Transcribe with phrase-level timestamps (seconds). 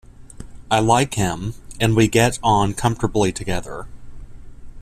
[0.71, 3.85] I like him, and we get on comfortably together.